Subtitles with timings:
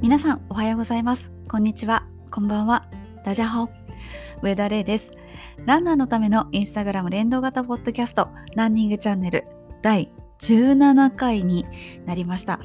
[0.00, 1.30] 皆さんおはようございます。
[1.46, 2.06] こんにちは。
[2.30, 2.88] こんばんは。
[3.22, 3.68] ダジャホ。
[4.40, 5.10] 上田玲です。
[5.66, 9.44] ランナーのためのインスタグラム連動型ポッドキャストランニングチャンネル
[9.82, 11.66] 第17回に
[12.06, 12.60] なりました。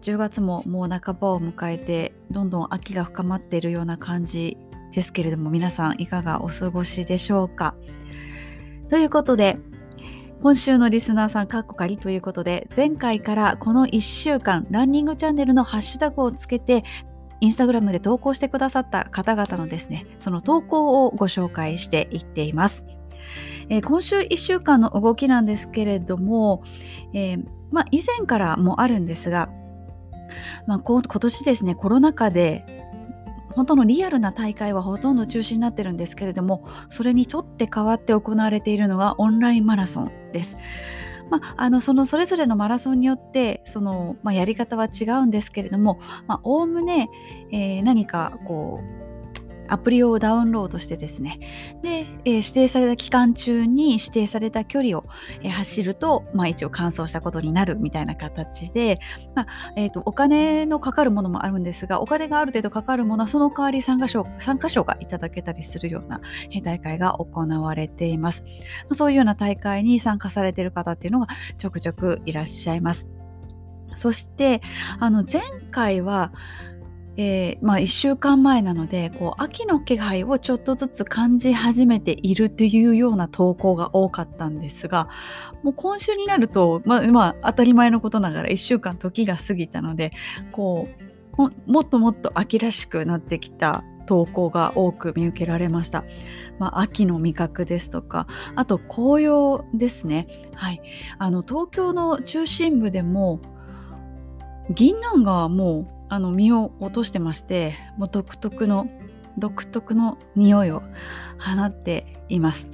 [0.00, 4.56] 10月ももう半ばを迎えてどんどん秋が深まっているような感じ
[4.94, 7.74] ですけれども皆さんいかがお過ごしでしょうか？
[8.88, 9.58] ということで
[10.42, 16.82] 今週のリスナーさん、カッコ仮ということで、前回からこの1週間、ランニングチャンネルのハッシュタグをつけて、
[17.40, 22.86] インスタグラムで投稿してくださった方々のですね、その投稿をご紹介していっています。
[23.68, 26.62] えー、今週1週間の動きなんですけれども、
[27.12, 29.50] えー、まあ、以前からもあるんですが、
[30.66, 32.64] まあ、今年ですね、コロナ禍で
[33.52, 40.56] 本当のリアルな大会はほとんど中止になってるんですけれどもそれにとって代わって行われているのがオンラインマラソンです。
[41.30, 46.00] まあ、あのそのそれぞれのマラソンによってその、まあ、やり方は違うんですけれども
[46.42, 47.08] おおむね、
[47.52, 48.99] えー、何かこう
[49.70, 55.04] アプリをダウンロードしてですねで、えー、指定された期間中に指定された距離を、
[55.42, 58.98] えー、走ると、まあ、一応完走したことになるみたいな形で、
[59.34, 66.20] まあえーと、お金のかかるものもあるんですがお金がある程度かかるものはその代わり参加賞参加賞がいただけたりするような
[66.62, 68.42] 大会が行われています。
[68.92, 73.08] そういうような大会に参加されている方っていうのがちょくちょくいらっしゃいます。
[73.96, 74.62] そして
[74.98, 76.32] あの前回は
[77.16, 85.08] えー、まあ、1週間前なのでこう秋の気配をちょっとずつ感じ始めているというような投稿が多かったんですが
[85.62, 90.12] もう今週になると、まあ、まあ、当たり前のことながら1週間時が過ぎたので
[90.52, 90.88] こ
[91.36, 96.04] うもっともっと秋らしくなってきた投稿が多く見受けられました。
[96.58, 100.26] まあ、秋の味覚ですとかあと紅葉ですね。
[100.54, 100.82] はい、
[101.18, 103.40] あの東京の中心部でも
[104.68, 108.88] 銀杏がもうあの実を落としてましてもう独特の
[109.38, 110.82] 独特の匂いを
[111.38, 112.68] 放っています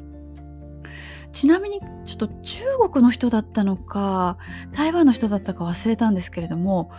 [1.32, 4.38] ちなみにちょっと中国の人だったのか
[4.72, 6.90] 台湾の人だったか忘れたんですけれども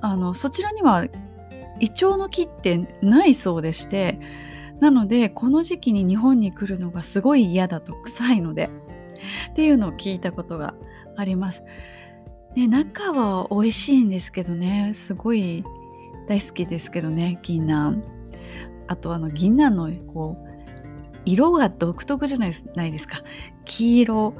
[0.00, 1.06] あのそちらには
[1.80, 4.20] イチョウの木ってないそうでして
[4.78, 8.70] なのでこの時期に日本に来るのがすごい嫌だと臭いので
[9.50, 10.74] っていうのを聞いたことが
[11.16, 11.62] あります。
[12.56, 15.64] ね、中は美味しいんですけどねすごい
[16.30, 18.04] 大好きですけどね銀杏。
[18.86, 22.52] あとあの銀杏のこう色が独特じゃない
[22.92, 23.22] ですか。
[23.64, 24.34] 黄色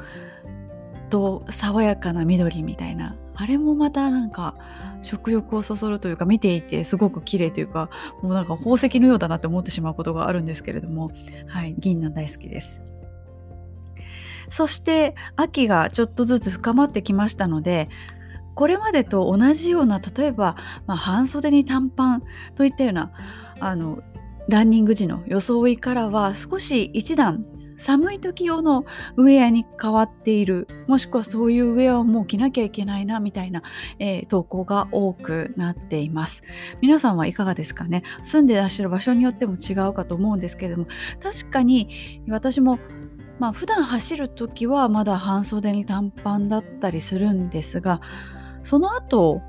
[1.11, 3.17] と爽やかな緑みたいな。
[3.35, 4.55] あれもまたなんか
[5.03, 7.91] 食欲をそそるというか見ていてすごく綺麗というか
[8.23, 11.11] もうなんか宝石のようだなって思ってしまうことがあるんですけれども。
[11.49, 12.81] はい銀杏大好きです。
[14.49, 17.89] そして秋がちょっとずつ深まってきましたので
[18.61, 20.55] これまでと同じような例えば、
[20.87, 22.23] まあ、半袖に短パン
[22.57, 23.11] といったような
[23.59, 24.03] あの
[24.51, 27.47] ランニング時の装いからは少し一段
[27.79, 28.85] 寒い時用の
[29.17, 33.63] ウェアに変わっているもしくはそういうウェアをもう着なきゃいけないなみたいな、
[33.99, 36.43] えー、投稿が多くなっています。
[36.83, 38.03] 皆さんはいかがですかね？
[38.23, 40.87] 住んでらっしゃる場所によっても違うかと思うんですけれども
[41.23, 42.79] 確かに私も
[43.39, 48.03] まあ普段走る時はまだ半袖に短パンだったりするんですが
[48.63, 49.43] その後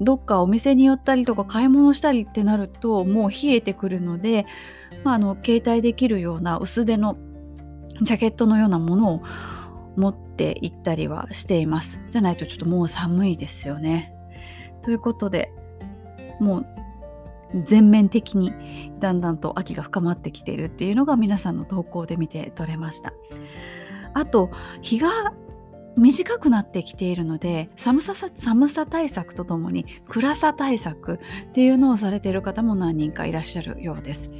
[0.00, 4.46] どっかお店に寄ったりとか買い物したりってなるともう冷えてくるので、
[5.04, 7.16] まあ、あの携帯できるような薄手の
[8.02, 9.22] ジャケットのようなものを
[9.96, 12.00] 持って行ったりはしています。
[12.10, 14.12] じゃないとちょっともう寒いですよね。
[14.82, 15.52] ということで
[16.40, 16.66] もう
[17.64, 18.52] 全面的に
[18.98, 23.12] だんだんと秋が深まってきているっていうのが皆さんの投稿で見て取れました。
[24.12, 24.50] あと
[24.82, 25.32] 日が
[25.96, 31.18] 短くなってきているので寒さ寒さ対策とともに暗さ対策っ
[31.52, 34.30] ていうのをされている方も何人かいらっしゃるようです。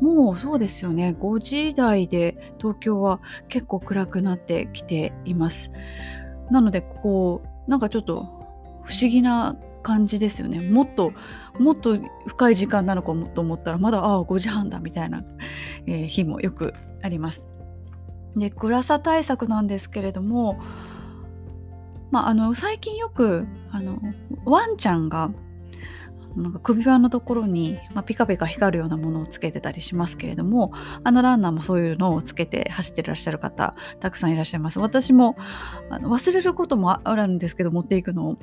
[0.00, 5.70] もうそうですよね5時台で東京は結構暗くなってきています。
[6.50, 8.24] なのでこうなんかちょっと
[8.82, 10.60] 不思議な感じですよね。
[10.60, 11.12] もっと
[11.58, 15.24] もっと深い時間なのかと思ったらまだああ5時半だみたいな、
[15.86, 17.46] えー、日もよくあります。
[18.36, 20.60] で暗さ対策なんですけれども
[22.10, 24.00] まあ、あの最近よくあの
[24.44, 25.30] ワンちゃんが
[26.36, 30.70] なんか首輪のところに、まあ、ピカピカ光るようなものをつけてたりしますけれども
[31.02, 34.78] あのランナーもそういうのをつけて走ってらっしゃる方たくさんいらっしゃいます。
[34.78, 35.36] 私も
[35.88, 38.36] あの忘れることもあるんですけど持っていくのを。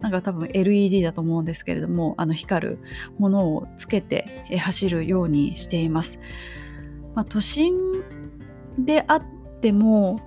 [0.00, 2.78] なんか多分 LED だと思うんですけれどもあの光る
[3.18, 4.26] ものをつけて
[4.58, 6.20] 走るようにしています、
[7.14, 7.74] まあ、都心
[8.78, 9.22] であっ
[9.60, 10.20] ても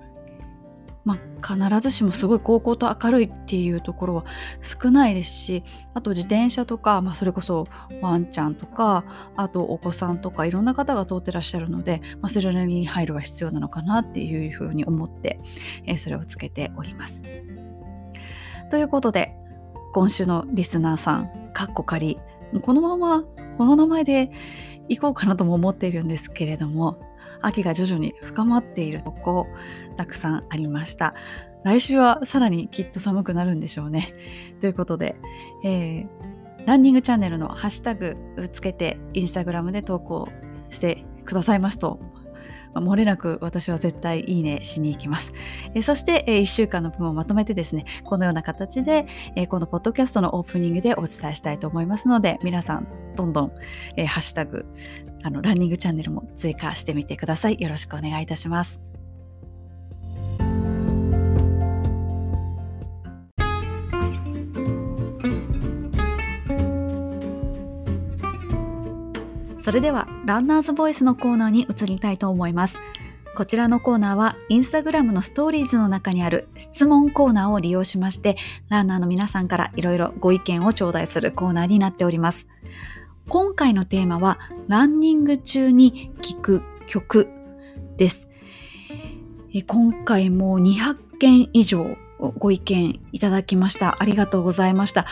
[1.04, 4.24] まあ、必ずしもすごい高校と明るいっていうところは
[4.62, 5.64] 少ないですし
[5.94, 7.66] あと自転車とか、まあ、それこそ
[8.00, 9.04] ワンちゃんとか
[9.36, 15.38] あとお子さんとかいろんな方が通ってらっしゃるので、まあ、それなりに配慮は必要なのかなっていうふうに思って、
[15.86, 17.22] えー、それをつけております。
[18.70, 19.34] ということで
[19.92, 22.18] 今週のリスナーさんかっこ仮
[22.62, 23.24] このまま
[23.58, 24.30] この名前で
[24.88, 26.98] いこうかなとも思っているんですけれども
[27.42, 29.46] 秋が徐々に深まっているとこ
[29.96, 31.14] たくさんありました。
[31.64, 34.14] 来週はさらにきっと寒くなるんでしょうね。
[34.60, 35.16] ということで、
[35.64, 40.28] えー、ランニングチャンネルのハッシュタグをつけてインスタグラムで投稿
[40.70, 42.00] してくださいますと、
[42.74, 45.32] 漏れなく私は絶対いいねしに行きます。
[45.74, 49.06] え、そして、えー、1週間の分をまとめてですね、このような形で、
[49.36, 53.52] えー、このポッドキャストのオープニングでお伝えしたいと思いますので、皆さんどんどん、
[53.96, 54.66] えー、ハッシュタグ
[55.22, 57.60] あのランニングチャンネルも追加してみてください。
[57.60, 58.80] よろしくお願いいたします。
[69.60, 72.78] それではランナーズボイスのコーナーに移りたいと思います。
[73.36, 78.36] こちらのコーナーはインスタグラムのストーリーズの中にある質問コーナーを利用しまして
[78.68, 82.48] ランナーの皆さんからいろいろご意見を頂戴するコーナーになっております。
[83.28, 84.38] 今回のテーマは
[84.68, 87.28] ランニング中に聴く曲
[87.96, 88.28] です。
[89.66, 91.96] 今回も200件以上
[92.38, 93.96] ご意見いただきました。
[93.98, 95.06] ありがとうございました。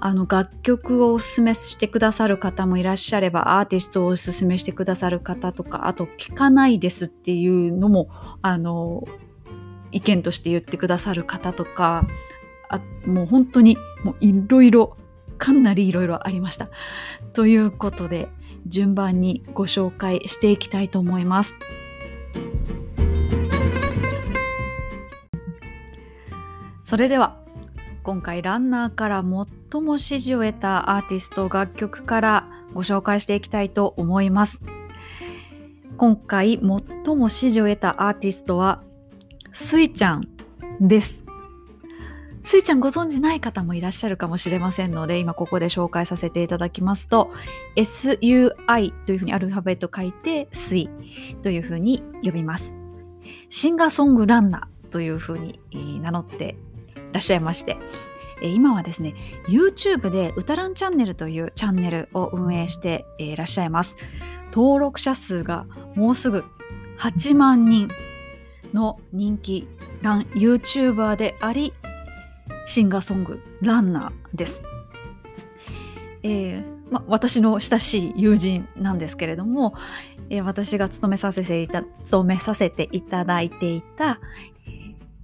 [0.00, 8.08] あの楽曲をおすすめしてくださる方もいらっしゃれば、アーティストをおすすめしてくださる方とか、あと聞かないですっていうのも、
[8.42, 9.04] あの、
[9.92, 12.06] 意見として言ってくださる方とか、
[12.68, 14.96] あもう本当にもういろいろ
[15.44, 16.70] かなりいろいろありました。
[17.34, 18.28] ということで
[18.66, 21.54] 順番にご紹介していきたいと思います。
[26.82, 27.36] それでは
[28.02, 29.22] 今回ランナーから
[29.70, 34.60] 最も支持を得たアーティスト楽曲からご紹介していきたいと思います
[35.96, 36.60] 今回
[37.04, 38.82] 最も支持を得たアーティストは
[39.52, 40.28] スイちゃん
[40.80, 41.23] です
[42.46, 47.30] スイちゃんご存知ない方もいらっしゃるかもしれませんので今ここで紹介させていただきますと
[47.74, 50.90] SUI というふうにアルファベット書いてスイ
[51.42, 52.76] というふうに呼びます。
[53.48, 55.58] シンガーソングランナーというふうに
[56.00, 56.56] 名乗って
[56.96, 57.78] いらっしゃいまして、
[58.42, 59.14] 今はですね
[59.48, 63.96] YouTube で「歌らんチャンネル」というチャンネルを運営していらっしゃいます。
[64.52, 66.44] 登録者数がもうすぐ
[66.98, 67.88] 8万人
[68.72, 69.66] の人気
[70.02, 71.72] ラン YouTuber であり
[72.66, 74.62] シンガーソングランナーです、
[76.22, 79.74] えーま、私の親しい友人なんですけれども、
[80.30, 84.20] えー、私が勤めさせていた勤めさせていただいていた、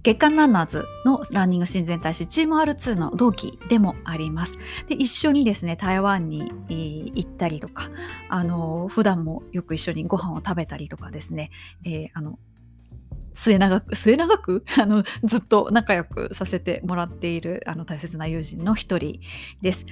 [0.03, 4.53] 月刊ランナーズのランニング親善大使チーム R2 の同期でもあります。
[4.87, 7.89] で一緒にですね台湾に、えー、行ったりとか
[8.27, 11.51] あの普段もよく一緒にご飯を食べたりとかですね、
[11.85, 12.39] えー、あの
[13.33, 14.63] 末永く、末永く？
[14.79, 19.19] あの、ずっと仲良くさせてもらっている、あの、大切な友人の一人
[19.61, 19.85] です。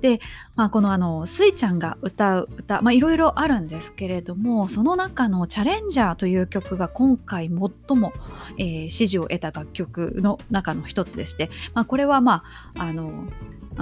[0.00, 0.20] で、
[0.56, 8.12] まあ、このあの、スイちゃんが歌う歌、いろいろあるんですけれども、その中のチャレンジャーという曲が今回最も、
[8.58, 12.44] えー、支持を得た楽曲の中の一つでして、まあ、これはま
[12.76, 13.28] あ、あの、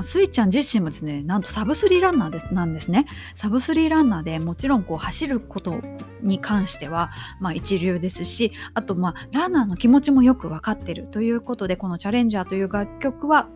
[0.03, 3.07] スイちゃん自身もですね、なんとサブスリーランナーですなんですね。
[3.35, 5.83] サブスリーランナーでもちろんこう走ること
[6.23, 13.49] に関しては、まあ、一流ですし、あとまあ、ランナーの気持ちもよく分かってるということで、このチャレンジャーという楽曲は、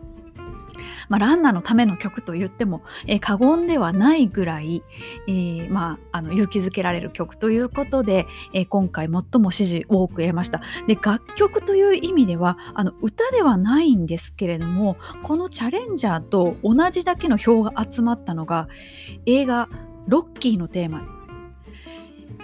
[1.09, 4.83] まあ、ランナーのための曲と言っても、えー、過言ではないぐらい、
[5.27, 10.61] えー、まあ、あの勇気づけられる曲ということで、えー、今回最も支持多く得ました。
[10.85, 18.67] で楽曲という意味ではあの歌ではないんですけれどもこのチャレンジャーと同じだけの票が集まったのが
[19.25, 19.69] 映画
[20.07, 21.03] 「ロッキー」のテーマ。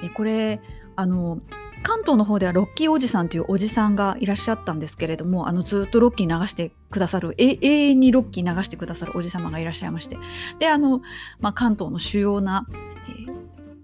[0.04, 0.62] えこれ
[0.96, 1.40] あの
[1.84, 10.18] 関東の方ではロッキーおじさんというおじさんがいらっしゃったんですけれどもあのずっとロッキー流してくださる永遠にロッキー流してくださるおじ様がいらっしゃいまして。
[10.60, 11.02] であの、
[11.40, 13.36] まあ、関東の主要な、えー、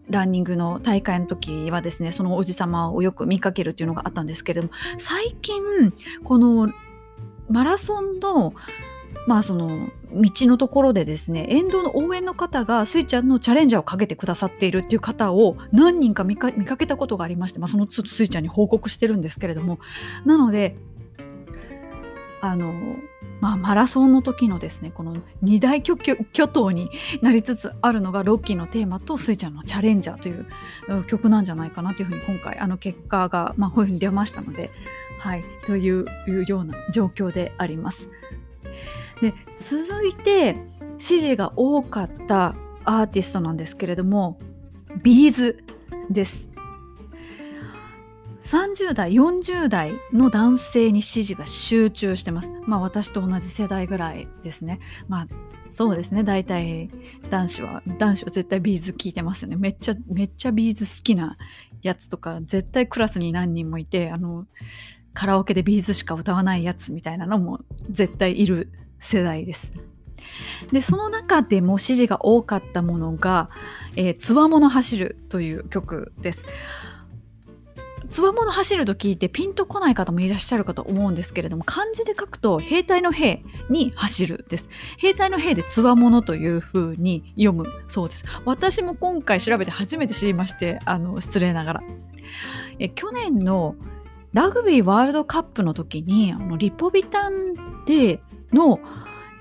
[0.10, 5.62] ランニングの大会の時はですねそのおじ様をよく見かけるっていうのがあったんですけれども最近
[6.24, 6.70] この
[7.50, 8.54] マラソンの
[9.30, 19.78] まあその道のところでですね沿道の応援の方がスイちゃんのチャレンジャーをかけてくださっているっていう方を何人か見かけたことがありまして、まあ、そのつスイちゃんに報告してるんですけれども
[20.26, 20.78] なので
[22.42, 22.74] あの
[23.40, 26.90] まあ、マラソンの時のですねこの二大巨頭に
[27.22, 30.46] なりつつあるのがロッキーのテーマとスイちゃんの「チャレンジャー」という
[31.06, 34.72] 曲なんじゃないかなというふうに今回あの結果が、まあ、こういうふうに出ましたので
[35.20, 36.06] はい、という
[36.48, 38.10] ような状況であります。
[39.22, 40.56] で続いて
[40.98, 44.40] 支持が多かったアーティストなんですけれども
[45.04, 45.64] B'z
[46.10, 46.50] です。
[48.46, 52.50] 30代40代の男性に支持が集中してます。
[52.66, 54.80] まあ私と同じ世代ぐらいですね。
[55.08, 55.28] まあ
[55.70, 56.90] そうですね大体
[57.30, 59.56] 男子は男子は絶対 B'z聞いてますよね。
[59.56, 61.38] めっちゃめっちゃ B'z好きな
[61.84, 64.48] やつとか絶対クラスに何人もいてあの
[65.14, 67.60] カラオケでビーズしか歌わないやつみたいなのも
[67.92, 69.72] 絶対いる世代です。
[70.72, 73.50] でその中でも支持が多かったものが
[73.96, 76.46] 「えつわもの走る」という曲です。
[78.10, 91.84] つわもの走ると聞いてピンとこない方もいらっしゃるかと思うんですけれども漢字で書くと兵隊の兵に走るです兵隊の兵でつわものという風に読むそうです私も今回調べて初めて知りましてあの失礼ながら
[92.80, 93.76] え去年の
[94.34, 98.22] ラグビーワールドカップの時にあのリポビタンで
[98.54, 98.80] の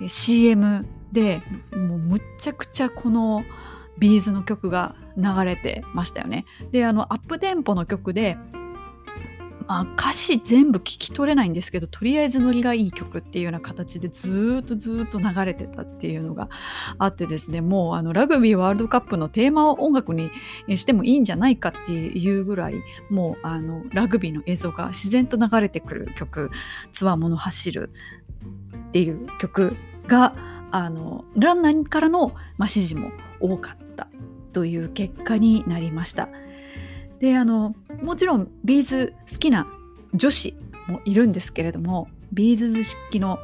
[0.06, 3.42] CM でもうむっちゃくちゃこの
[3.98, 6.44] ビーズの曲が流れてましたよね。
[6.70, 8.36] であのアップテンポの曲で
[9.68, 16.48] まあ、歌詞全部聞き取れないんですけどとりあえずノリがいい曲っていうような形でずっとずっと流れてたっていうのが
[16.96, 20.30] あってですねもうあのラグビーワールドカップのテーマを音楽に
[20.74, 22.76] してもいいんじゃないかっていうぐらい
[23.10, 26.50] もうあのラグビーの映像が自然と流れてくる曲
[26.94, 27.90] 「つわもの走る」
[28.88, 29.76] っていう曲
[30.06, 30.34] が
[30.70, 34.08] あのランナーからの、まあ、支持も多かった
[34.52, 36.28] という結果になりました。
[37.20, 39.66] であのもちろん B'z好きな
[40.14, 40.54] 女子
[40.86, 43.38] もいるんですけれども B'z好きの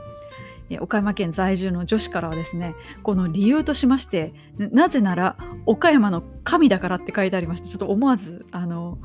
[0.81, 5.37] 岡山県在住の女子からはですねこの理由としましてなぜなら
[5.67, 8.99] 岡山の神だからって書いてありましてちょっと思わずあの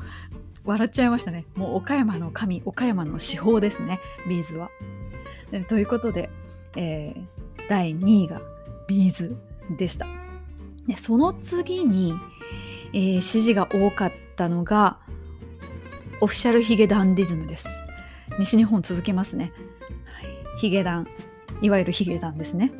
[0.64, 4.70] 笑っちゃいましたねもう岡山の神岡山の至宝ですね B'zは。
[5.68, 6.30] ということで、
[6.76, 8.40] えー、第2位が
[8.86, 9.36] B'z
[9.76, 10.06] でした。
[10.86, 12.14] でその次に、
[12.92, 14.98] えー、支持が多かったのが
[16.20, 17.68] Official髭男dism です。
[18.38, 19.52] 西日本続きますね。
[20.04, 20.22] は
[20.56, 21.06] い、ヒゲダン、
[21.60, 22.72] いわゆるヒゲダンですね。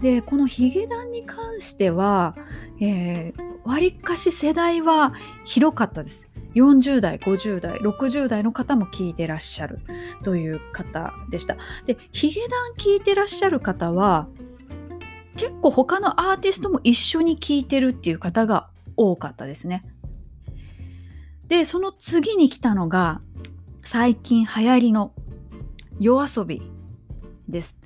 [0.00, 2.36] で、このヒゲダンに関しては、
[2.80, 5.12] えー、りかし世代は
[5.44, 6.27] 広かったです。
[6.54, 9.80] 40代、50代、60代の方も聞いてらっしゃる
[10.24, 11.56] という方でした。
[11.86, 14.28] で、ヒゲダン聞いてらっしゃる方は、
[15.36, 19.84] 結構他のアーティストも一緒に聴いてるっていう方が多かったですね。
[21.46, 23.22] でその次に来たのが
[23.84, 25.12] 最近流行りの
[25.98, 26.60] 夜遊び
[27.48, 27.76] です。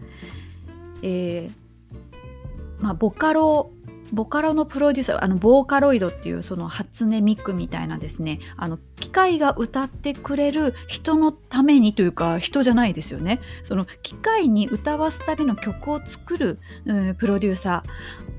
[1.02, 3.72] えー、まあ、ボカロ
[4.12, 13.40] ボカロのプロデューサーあのボーカロイドっていうその初音ミクみたいなですねあの機械が歌ってくれる人のためにというか人じゃないですよね。
[13.64, 17.82] その機械に歌わすための曲を作る、うん、プロデューサ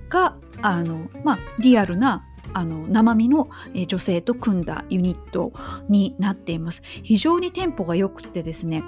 [0.08, 3.50] ーがあの、まあ、リアルなあの生身の
[3.88, 5.54] 女性と組んだユニット
[5.90, 6.84] になっています。
[7.02, 8.84] 非常にテンポが良くてですね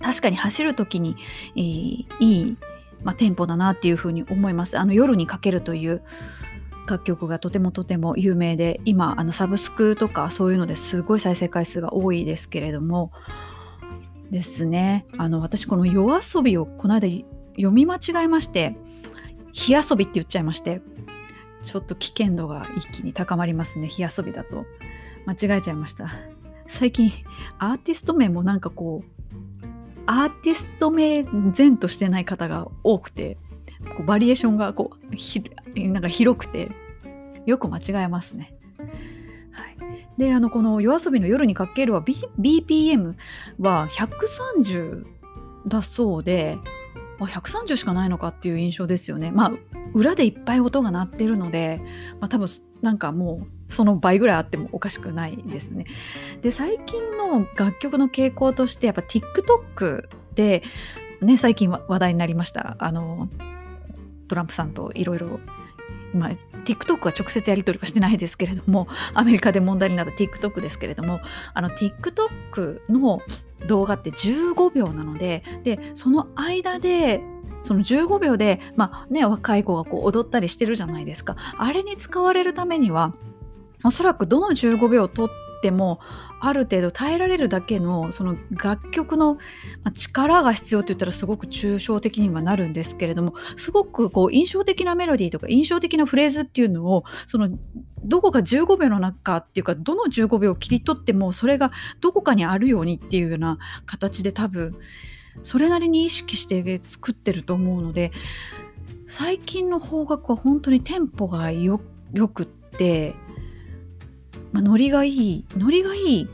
[0.00, 1.16] 確かに走る時に、
[1.56, 2.56] えー、いい、
[3.02, 4.78] まあ、テンポだなっていうふうに思います。
[4.78, 6.02] あの夜にかけるという
[6.88, 13.12] 楽曲がとてもとても有名で今あのサブスクとかそういうのですごい再生回数が多いですけれども
[14.30, 15.06] ですね。
[15.16, 17.08] あの私この「夜遊び」をこの間
[17.54, 18.76] 読み間違えまして
[19.52, 20.82] 「火遊び」って言っちゃいまして
[21.62, 23.88] ちょっと危険度が一気に高まりますね。
[23.88, 24.64] 火遊びだと。
[25.26, 26.08] 間違えちゃいました。
[26.66, 27.12] 最近
[27.58, 29.19] アーティスト名もなんかこう
[30.12, 31.22] アーティスト名
[31.56, 33.38] 前としてない方が多くて
[33.96, 36.72] こうバリエーションがこうなんか広くて
[37.46, 38.52] よく間違えますね。
[39.52, 39.76] はい、
[40.18, 43.14] であのこの yoasobi の夜にかけるは、B、BPM
[43.60, 45.04] は130
[45.68, 46.58] だそうで
[47.20, 49.30] 130しかないのかっていう印象ですよね。
[49.30, 49.52] まあ
[49.94, 51.80] 裏でいっぱい音が鳴ってるので、
[52.20, 52.48] まあ、多分
[52.82, 55.86] なんかもうその倍ぐらいあってもおかしくないですね。
[56.42, 60.62] で最近の楽曲の傾向としてやっぱ TikTok で、
[61.20, 63.28] ね、最近話題になりましたあの
[64.28, 65.40] トランプさんといろいろ、
[66.64, 71.20] TikTok は直接やり取りはしてないですけれどもアメリカで問題になった TikTok ですけれども
[71.54, 73.22] あの TikTok の
[73.66, 77.22] 動画って15秒なのででその間で
[77.62, 81.36] その15秒で、まあね、若い子がこう踊ったりしてるじゃないですか。
[81.58, 83.14] あれに使われるためには、
[83.84, 85.28] おそらくどの15秒を撮っ
[85.60, 86.00] っても
[86.40, 89.36] ある程度耐えられるだけのその楽曲の
[89.92, 97.50] 力が必要って言ったらすごく抽象的にはなるんですけれどもすごくこう印象的なメロディーとか印象的なフレーズっていうのをその
[98.02, 104.76] どこか15秒の中っていうかどの15秒を切り取ってもそれがどこかにあるようにっていうような形で多分
[105.42, 108.12] それなりに意識して作ってると思うので
[109.08, 111.80] 最近の邦楽は本当にテンポがよ
[112.32, 113.14] くって
[114.52, 116.28] まあ、ノリがいいノリがいい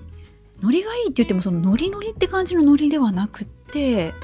[0.62, 4.14] ノリがいいって言ってもそのノリノリって感じのノリではなくって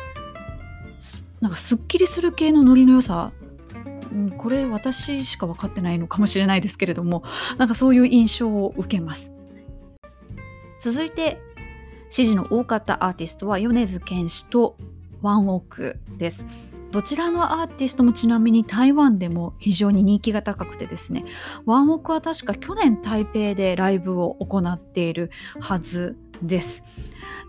[1.41, 3.33] なんかすっきりする系のノリの良さ、
[4.13, 7.23] うん、これ私しか分かってないのかもしれないですけれども
[7.59, 9.31] なんかそういう印象を受けます。
[10.81, 11.41] 続いて
[12.13, 14.77] 支持の多かったアーティストは米津玄師と
[15.23, 16.45] ワンオークです
[16.91, 21.25] どちらのアーティストもちなみに台湾でも非常に人気が高くてですね
[21.65, 26.83] ワンオクは確か去年台北でライブを行っているはずです。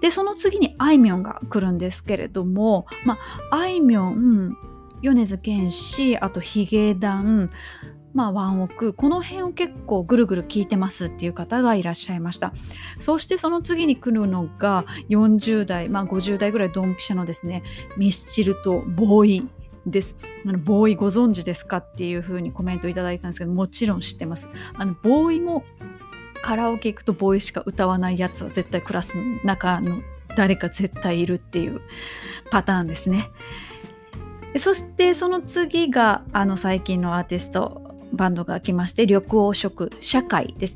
[0.01, 3.17] でその次にあいみょんが来るんですけれども、ま
[3.51, 4.55] あ、あいみょん
[5.01, 7.50] 米津玄師あとヒゲダン
[8.13, 12.53] まあ、ワンオクこの辺を結構ぐるぐる聞いてますっていう方がいらっしゃいました。
[13.00, 17.63] そしてその次に来るのが40代、まあ、50代ぐらいドンピシャのですね
[17.98, 19.50] ミスチルとボーイ
[19.86, 20.15] です。
[20.46, 24.48] あのボーイご存知ですかっていう風にコメントいただいたんですけどもちろん知ってます。
[24.75, 25.63] あのボーイも
[26.43, 30.01] カラオケ行くとボーイしか歌わないやつは絶対クラスの中の
[30.36, 31.82] 誰か絶対いるっていう
[32.51, 33.29] パターンですね。
[34.60, 37.83] そしてその次があの最近のアーティスト
[38.13, 40.75] バンドが来まして緑黄色社会です。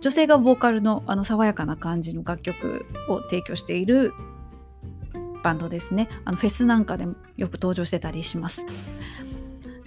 [0.00, 4.12] 女性がボーカルのあの爽やかな感じの楽曲を提供している
[5.44, 6.08] バンドですね。
[6.24, 8.64] あのフェスなんかでもよく登場してたりします。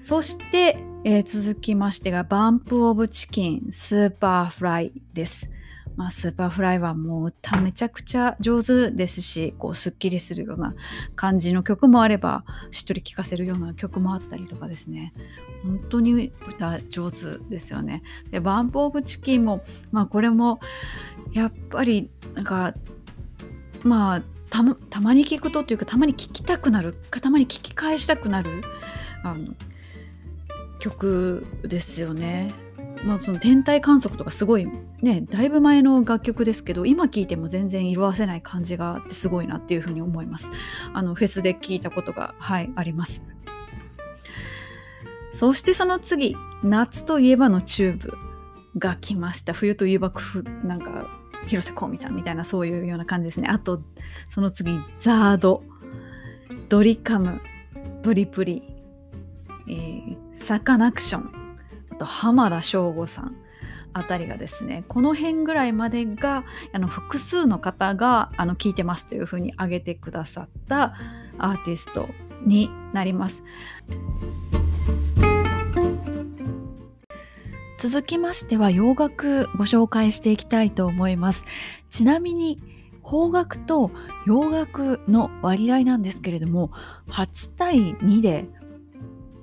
[0.04, 5.50] そして、えー、続きましてが BUMP OF CHICKEN Superflyです。
[5.96, 10.76] まあ、 Superfly はもう歌めちゃくちゃ上手ですしこうすっきりするような
[11.16, 15.14] 感じの曲もあればしっとり聴かせるような曲もあったりとかですね
[15.64, 18.04] 本当に歌上手ですよね。
[18.32, 20.60] で BUMP OF CHICKEN も、まあ、これも
[21.34, 22.74] やっぱりなんか
[23.84, 28.64] まあたまに聞くとというかたまに聴きたくなるたまに聴き返したくなる
[29.24, 29.54] あの
[30.80, 32.54] 曲ですよね。
[33.06, 34.68] まあ、その天体観測とかすごい
[35.02, 40.50] ねだいぶ前の楽曲ですけど今聴いても全然色あせない感じがあってすごいなっていうふうに思います。
[40.94, 43.22] あのフェスで聴いたことがはいあります。
[45.34, 48.14] そしてその次夏といえばのチューブ
[48.78, 49.54] が来ました。
[49.54, 50.12] 冬といえば
[50.64, 51.08] なんか
[51.48, 53.48] 広瀬香美さんみたいなそういうような感じですね。
[53.50, 53.82] あと
[54.30, 55.64] その次ザード。
[56.70, 57.40] ドリカム。
[58.02, 58.64] プリプリ、
[59.68, 61.45] えー、サカナクション。
[61.96, 63.36] あと浜田省吾さん
[63.94, 70.94] あたりがですねこの辺ぐらいまでがあの複数の方があの聞いてますというふうに挙げてくださった
[71.38, 72.10] アーティスト
[72.46, 73.42] になります。
[77.78, 81.46] 続きましては洋楽ご紹介していきたいと思います。
[81.90, 82.62] ちなみに
[83.04, 83.92] 邦楽と
[84.26, 86.72] 洋楽の割合なんですけれども
[87.08, 88.50] 8対2で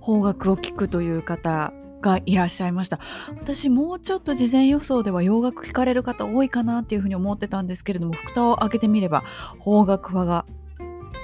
[0.05, 2.99] 邦楽を聴くという方がいらっしゃいました。
[3.41, 9.25] 私もうちょっと事前予想では洋楽聴かれる方多いかなっていうふうに思ってたんですけれども蓋を開けてみれば
[9.65, 10.45] 邦楽派が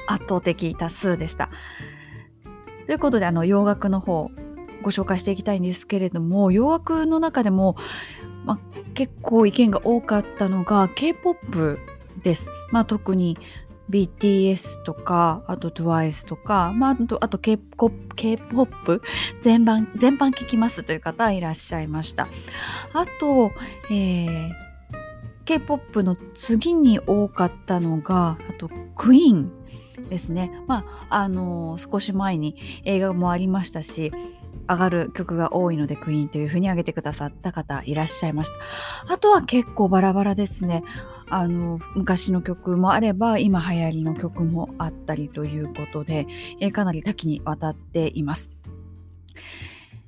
[0.07, 1.51] 圧倒的多数でした。
[2.87, 4.31] ということであの洋楽の方
[4.83, 7.77] ご紹介していきたいんですけれども洋楽の中でも、
[8.45, 8.59] ま、
[8.95, 11.79] 結構意見が多かったのが K-POP
[12.23, 13.37] です、まあ、特に
[13.91, 19.03] BTS とか、あと TWICE とか、まあ、あと K-POP
[19.43, 22.29] 全般、全般聞きますという方いらっしゃいました。
[22.93, 23.53] あと、
[23.91, 24.51] えー、
[25.45, 29.53] K-POP の次に多かったのが、あとクイーン
[30.11, 30.53] ですね。
[30.67, 34.13] まあ、あのー、少し前に映画もありましたし、
[34.69, 38.51] 上がる曲が多いのでクイーンというふうに挙げてくださった方いらっしゃいまし
[39.07, 39.15] た。
[39.15, 40.85] あとは結構バラバラですね。
[41.31, 46.27] あの昔の曲もあれば今流行りの曲もあったりということで、
[46.61, 48.51] えかなり多岐にわたっています。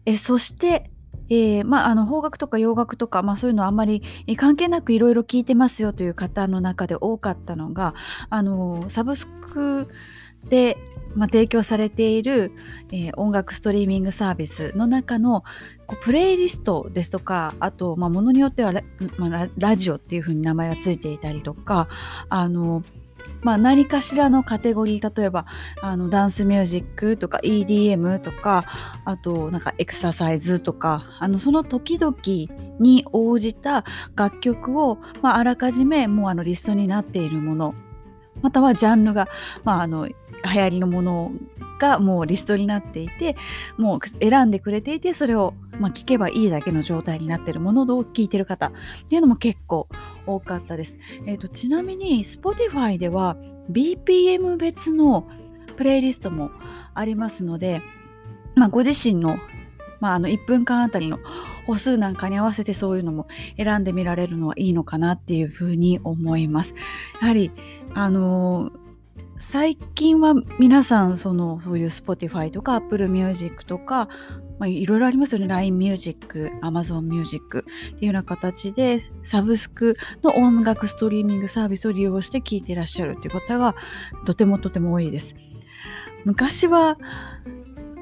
[0.07, 0.91] えそして、
[1.29, 4.03] えー、まあ、あの邦楽とか洋楽とか、まあ、そういうのはあんまり
[4.37, 7.95] 関係なくいろいろ聞いてますよという方の中で多かったのが
[8.31, 9.89] あのサブスク
[10.49, 10.77] で、
[11.15, 12.53] まあ、提供されている、
[12.93, 15.43] えー、音楽ストリーミングサービスの中の
[15.87, 18.83] こうプレイリストですとかあと、まあ、ものによってはラ,、
[19.19, 21.89] まあ、ラジオっていう風に名前がついていたりとか
[22.29, 22.83] あの
[23.43, 25.47] まあ、何かしらのカテゴリー例えば
[25.81, 28.65] あのダンスミュージックとか EDM とか
[29.05, 32.17] あとなんかエクササイズとかあのその時々
[32.79, 37.75] に応じた楽曲を、まあ、あらかじめもうあのリストになっているもの
[38.43, 39.29] またはジャンルが、
[39.65, 40.09] まあ、あの
[40.45, 41.33] 流行りのもの
[41.79, 43.37] がもうリストになっていて
[43.77, 48.73] もう選んでくれていてそれを、まあ、聞けばいいだけの状態になってるものを聞いてる方っ
[49.09, 49.89] ていうのも結構
[50.27, 50.97] 多かったです。
[51.27, 53.37] えーと、ちなみに Spotify では
[53.71, 55.27] BPM 別の
[55.77, 56.51] プレイリストも
[56.95, 57.81] ありますので、
[58.55, 59.39] まあ、ご自身の,、
[60.01, 61.19] まあ、あの1分間あたりの
[61.67, 66.75] 歩数なんかに合わせてそういうのも選んでみられるのはいいのかなっていうふうに思います。
[67.21, 67.51] やはり
[67.95, 68.73] あのー、
[69.41, 74.07] 最近は皆さんそのそういう Spotify とか Apple Music とか、
[74.59, 83.75] まあ、いろいろありますよね LINE Music、Amazon Music っていうような形でサブスクの音楽ストリーミングサービスを利用して聴いていらっしゃるという方が
[84.27, 85.35] とてもとても多いです。
[86.27, 86.99] 昔は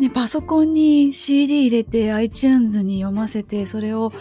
[0.01, 4.12] ね、パソコンに CD 入れて iTunes に読ませてそれを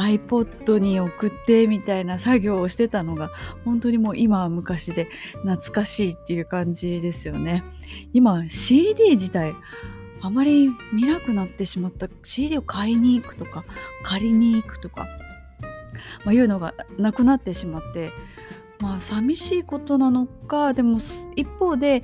[0.00, 3.30] iPod に送ってみたいな作業をしてたのが
[3.64, 5.08] 本当にもう今は昔で
[5.42, 7.62] 懐かしいっていう感じですよね。
[8.12, 9.54] 今 CD 自体
[10.22, 13.64] あまり見なくなってしまった CD を買いに行くとか
[14.02, 15.06] 借りに行くとか、
[16.24, 18.10] まあ、いうのがなくなってしまって
[18.78, 20.98] まあ寂しいことなのかでも
[21.36, 22.02] 一方で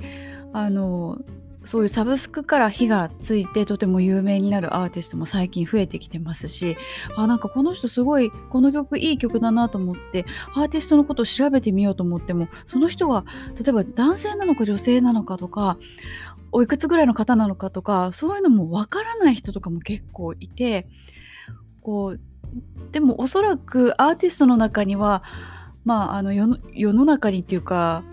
[0.53, 1.19] あの
[1.67, 6.77] そういうサブスクから火がついてとても有名になるアーティストも最近増えてきてますし
[7.15, 10.25] あなんかこの人すごいこの曲いい曲だなと思って
[10.55, 13.25] アーティストのことを調べてみようと思ってもその人が
[13.55, 15.77] 例えば男性なのか女性なのかとか
[16.51, 20.87] おいくつぐらいの方なのかとかそういうのもわからない人とかも結構いて
[21.81, 22.19] こう
[22.91, 25.21] でもおそらくアーティストの中には
[25.83, 26.47] まああの世
[26.93, 28.03] の中にっていうか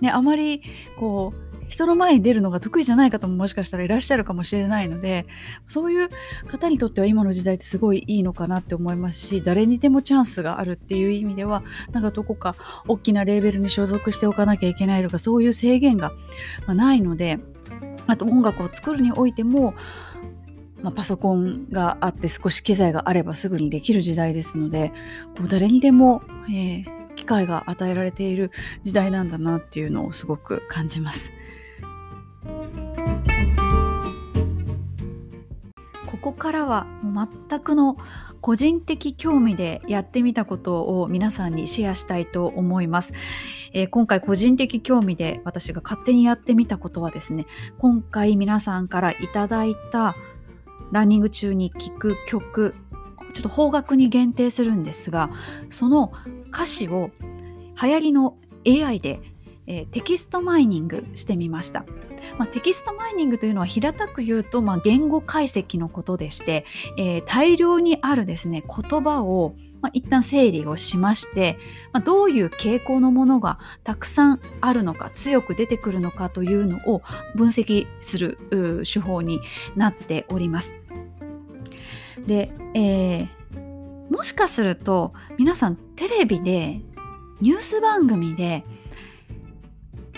[0.00, 0.62] ねあまり
[0.98, 5.26] こう人の前に出るのが得意じゃない方ももしかしたらいらっしゃるかもしれないので
[5.66, 6.10] そういう
[6.48, 16.12] 方にとっては今の時代ってすごいいいのかなって思いますし誰にでもチャンスがあるっていう意味ではなんかどこか大きなレーベルに所属しておかなきゃいけないとかそういう制限が、
[16.66, 17.38] ないので
[18.06, 19.74] あと音楽を作るにおいても
[20.82, 24.92] まあ、パソコンがあって少し機材があればすぐにできる時代ですので
[25.34, 28.50] こう誰にでも、えー、機会が与えられている
[28.82, 31.30] 時代なんだなっていうのをすごく感じます。
[36.10, 36.86] ここからは
[37.48, 37.96] 全くの
[38.40, 43.12] 個人的興味でやってみたことを皆さんにシェアしたいと思います、
[43.72, 47.46] えー、今回個人的興味で私が勝手にやってみたことはですね
[47.78, 50.14] 今回皆さんからいただいた
[50.92, 52.74] ランニング中に聴く曲
[53.32, 55.30] ちょっと邦楽に限定するんですが
[55.70, 56.12] その
[56.48, 57.10] 歌詞を
[57.82, 59.20] 流行りの AI で
[59.66, 61.84] えー、テキストマイニングしてみました。
[62.38, 66.64] まあ、テキストマイニングというのは平たく言うと、まあ、言語解析のことでして、
[66.98, 71.58] えー、大量にあるですね言葉を、まあ、一旦整理をしまして、
[71.92, 77.02] まあ、どういう傾向のものがたくさんあるのか強く出てくるのかというのを
[77.34, 78.38] 分析する
[78.90, 79.40] 手法に
[79.76, 80.74] なっております。
[82.26, 83.28] で、えー、
[84.10, 86.80] もしかすると皆さんテレビで
[87.40, 88.64] ニュース番組で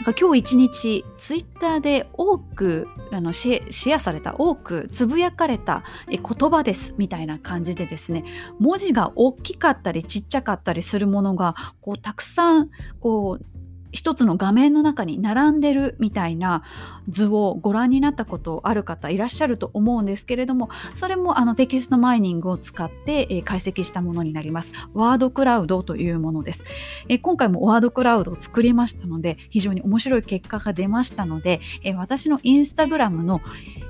[0.06, 8.24] か今日一日ツイッターで多くあのシェアされた多くつぶやかれた言葉ですみたいな感じでですね
[8.60, 16.62] 文字が大きかったりちっちゃかったりするものがこうたくさんこう一つの画面の中に並んでるみたいな
[17.08, 24.72] 図をご覧になったことある方いらっしゃると思うんですけれどもそれもあのテキストマイニングを使って、え解析したものになります。
[24.94, 26.64] ワードクラウドというものです、
[27.08, 33.40] え今回もワードクラウドを作りましたので非常に面白い結果が出ましたので、え私のインスタグラムの、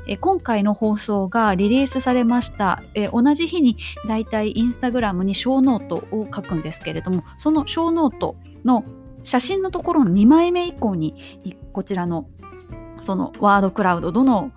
[0.06, 8.85] え今回の放送がリリースされました、え同じ日にだいたいインスタグラムにショーノートを書くんですけれどもそのショーノートの
[9.27, 11.17] 写真のところの2枚目以降に
[11.73, 12.29] こちらの
[13.03, 14.53] そのワードクラウドどの、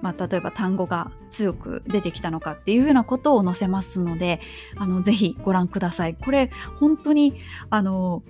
[0.00, 4.40] まあ、例えば単語が強く出てきたのかっていうようなことを載せますので
[4.76, 6.14] あのぜひご覧ください。
[6.14, 7.34] これ本当に
[7.68, 8.22] あの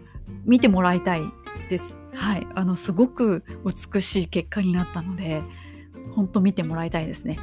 [0.47, 1.23] 見てもらいたい
[1.69, 1.99] です。
[2.15, 5.43] はい、あのすごく美しい結果になったので
[6.15, 7.39] 本当見てもらいたいですね。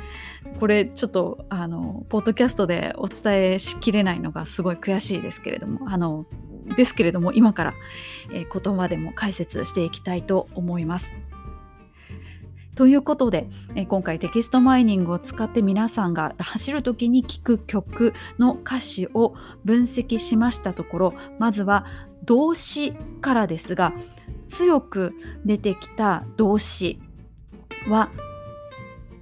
[0.59, 6.25] これちょっとあのポッドキャストでお伝えしきれないのがすごい悔しいですけれどもあの
[6.75, 7.73] ですけれども今から、
[8.31, 11.13] えー、言葉でも解説していきたいと思います。
[12.75, 21.85] ということで、えー、今回テキストマイニングを使って皆さんが走る時に聴く曲の歌詞を分析しましたところまずは
[22.23, 23.93] 動詞からですが
[24.47, 27.01] 強く出てきた動詞
[27.89, 28.09] は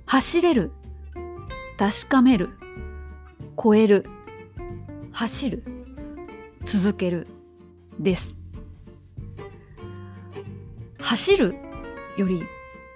[0.05, 0.71] 走れる
[1.77, 2.51] 確かめる
[3.62, 4.05] 超える
[5.12, 5.63] 走る
[6.63, 7.27] 続ける
[7.99, 8.36] です。
[10.99, 11.55] 走る
[12.17, 12.43] より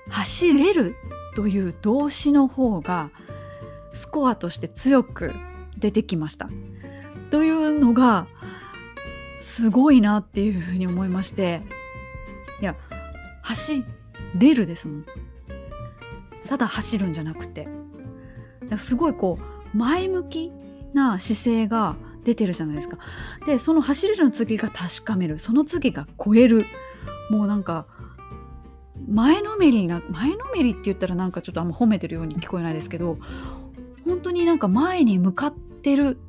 [0.10, 0.96] 走れる
[1.36, 3.10] という動詞の方が
[3.94, 5.32] スコアとして強く
[5.78, 6.50] 出てきました。
[7.30, 8.28] というのが
[9.40, 11.62] すごいなっていうふうに思いまして。
[12.62, 12.76] いや
[13.42, 13.84] 走
[14.38, 15.06] れるですもん。
[16.48, 17.68] ただ走るんじゃなくて。
[18.78, 19.38] すごいこ
[19.74, 20.52] う前向き
[20.94, 22.98] な姿勢が出てるじゃないですか。
[23.46, 25.40] でその走れるの次が確かめる。
[25.40, 26.66] その次が超える。
[27.30, 27.88] もうなんか
[29.08, 33.18] 前のめりな前のめりって言ったらなんかちょっとあんま褒めてるように聞こえないですけど
[34.06, 36.20] 本当になんか前に向かってる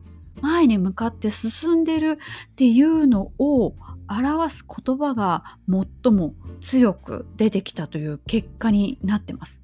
[0.41, 2.19] 前に向かって進んでる
[2.53, 3.75] っていうのを
[4.09, 9.63] 表す言葉が最も強く出てきたという結果になってます。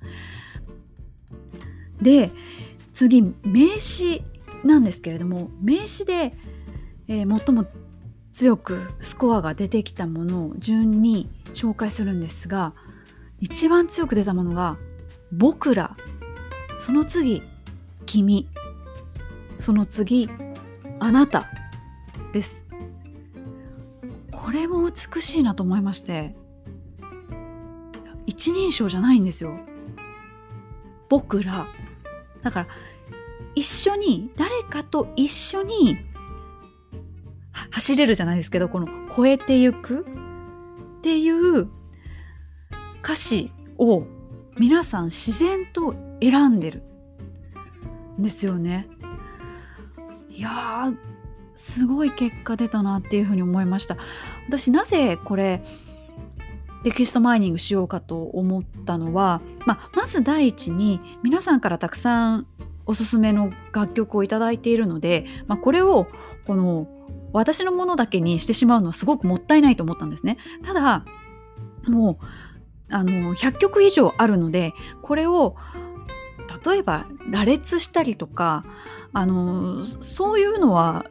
[2.00, 2.30] で
[2.92, 4.22] 次名詞
[4.64, 6.34] なんですけれども名詞で、
[7.08, 7.66] えー、最も
[8.32, 12.74] 強くスコアが出てきたものを順に紹介するんですが
[13.40, 14.76] 一番強く出たものが
[15.32, 15.96] 「僕ら」
[16.80, 17.42] その次
[18.06, 18.48] 「君」
[19.58, 20.28] その次
[21.00, 21.46] 「あなた」
[22.32, 22.62] です。
[24.30, 26.34] これも美しいなと思いまして
[28.24, 29.58] 一人称じゃないんですよ。
[31.08, 31.66] 僕ら。
[32.42, 32.68] だから
[33.58, 35.98] 一緒に誰かと一緒に
[37.72, 40.06] 走れるじゃないですけどこの超えてゆく
[40.98, 41.68] っていう
[43.02, 44.04] 歌詞を
[44.58, 45.92] 皆さん自然と
[46.22, 46.82] 選んでる
[48.16, 48.88] んですよね。
[50.30, 50.92] いや
[51.56, 53.96] すごい結果出たなっていうふうに思いました。
[54.46, 55.64] 私なぜこれ
[56.84, 62.46] テキストマイニングしようかと思ったのは、まあ、まず第一に皆さんからたくさん
[62.88, 66.08] おすすめの楽曲を頂いているので、まあ、これを
[66.46, 66.88] この
[67.32, 70.38] 私のものだけにしてしまうのはすごくもったいないと思ったんですね。
[70.64, 71.04] ただ
[71.86, 72.24] もう
[72.90, 74.72] あの100曲以上あるので
[75.02, 75.54] これを
[76.64, 78.64] 例えば羅列したりとか
[79.12, 81.04] あのそういうのは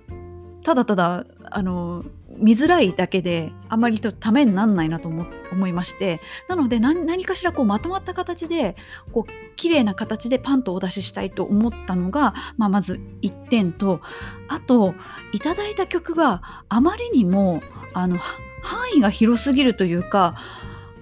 [0.63, 2.03] ただただあの
[2.37, 8.75] 見づらいだけであまりとためになんないなと思いましてなので何かしらこうまとまった形で
[9.11, 14.01] こう綺麗な形でパンとお出ししたいと思ったのが、まあ、まず1点と
[14.47, 14.93] あと
[15.33, 17.61] いただいた曲があまりにも
[17.93, 20.35] あの範囲が広すぎるというか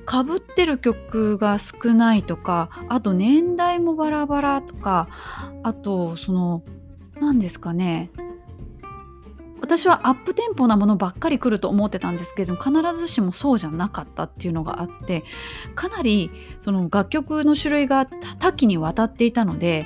[0.05, 5.07] かぶってる曲が少ないとかあと年代もバラバラとか
[5.63, 6.63] あとその
[7.19, 8.11] 何ですかね
[9.61, 15.23] 私はアップテンポなものばっかり来ると思ってたんですけれども必ずしもそうじゃなかったっていうのがあって
[15.75, 16.29] かなり
[16.61, 19.85] その楽曲の種類が多岐にわたっていたので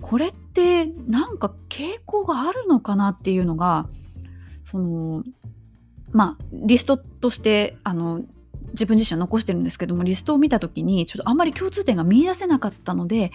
[0.00, 3.88] これってなんか傾向があるのかなっていうのが
[4.64, 5.24] その
[6.10, 8.22] まあリストとしてあの
[8.72, 13.32] 自分自身は残してるんですけどもリストを見た時にちょっとあんまり共通点が見いだせなかったので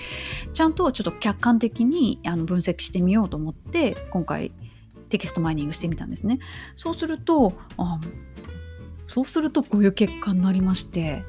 [0.54, 4.52] ちゃんとちょっと客観的にあの分析してみようと思って今回
[5.10, 6.40] テキストマイニングしてみたんですね。
[6.76, 8.00] そうするとあ
[9.08, 11.24] そうするとこういう結果になりまして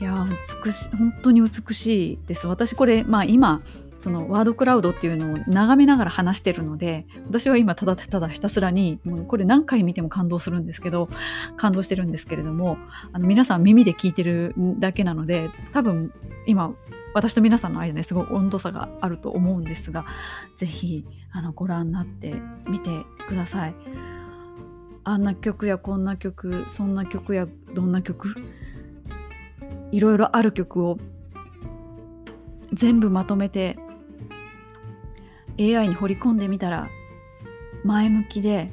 [0.00, 0.26] いや
[0.64, 3.60] 美しい本当に美しいです私これまあ今
[4.00, 11.10] そのワードクラウドっていうのを眺めながら話してるので私は今ただただひたすらにもうこれ何回見ても感動するんですけど
[11.58, 12.78] 感動してるんですけれども
[13.12, 16.14] あの皆さん耳で聞いてるだけなので多分
[16.46, 16.74] 今
[17.12, 20.06] 私と皆さんの間にすごい温度差があると思うんですが
[20.56, 21.04] 是非
[21.54, 22.34] ご覧になって
[22.68, 22.90] みて
[23.28, 23.74] ください。
[25.04, 28.34] あんな曲やこんな曲そんな曲やどんな曲
[29.92, 30.98] いろいろある曲を
[32.72, 33.78] 全部まとめて
[35.58, 36.88] AI に掘り込んでみたら
[37.84, 38.70] 前向きで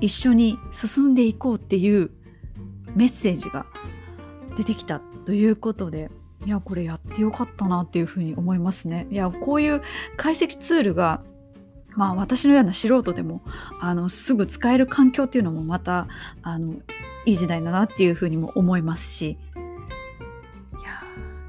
[0.00, 2.10] 一緒に進んでいこうっていう
[2.94, 3.66] メッセージが
[4.56, 6.10] 出てきたということで
[6.44, 9.06] いやこれやってよかったなっていうふうに思いますね。
[9.10, 9.80] いやこういう
[10.16, 11.22] 解析ツールが
[11.94, 13.42] まあ私のような素人でも
[13.80, 16.08] あのすぐ使える環境っていうのもまた
[16.42, 16.74] あの
[17.26, 19.38] いい時代だなっていうふうにも思いますし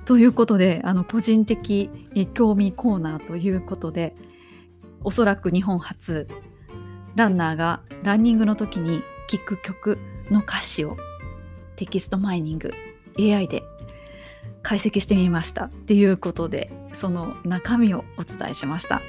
[0.06, 1.89] ということであの個人的
[2.34, 4.16] 興味コーナーということで
[5.04, 6.28] おそらく日本初
[7.16, 9.98] ランナーがランニングの時に聴く曲
[10.30, 10.98] の歌詞を
[11.76, 12.72] テキストマイニング
[13.18, 13.63] AI で
[14.62, 19.02] 解析してみましたっていうことでその中身をお伝えしました。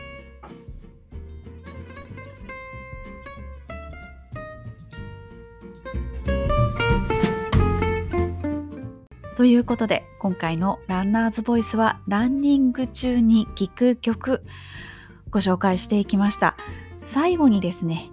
[9.36, 14.44] ということで今回のランナーズボイスはランニング中に聴く曲
[15.30, 16.56] ご紹介していきました。
[17.04, 18.10] 最後にですね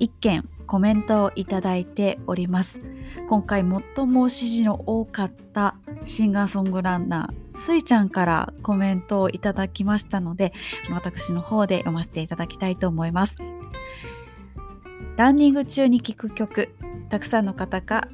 [0.00, 2.80] 一件コメントをいただいております。
[3.28, 3.64] 今回
[3.96, 10.52] 最も支持の多かったシンガーソングランナースイちゃんからコメントをいただきましたので
[10.90, 13.36] 私の方で読ませていただきたいと思います。
[15.16, 16.74] ランニング中に聴く曲
[17.08, 18.08] たくさんの方が